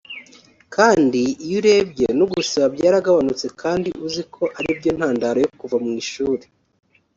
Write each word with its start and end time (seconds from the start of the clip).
Kandi 0.75 1.21
iyo 1.45 1.57
urebye 1.61 2.07
no 2.17 2.25
gusiba 2.31 2.65
byaragabanutse 2.75 3.45
kandi 3.61 3.89
uzi 4.05 4.23
ko 4.35 4.43
ari 4.57 4.69
byo 4.77 4.91
ntandaro 4.97 5.37
yo 5.45 5.49
kuva 5.59 5.75
mu 5.83 5.91
ishuri 6.01 6.43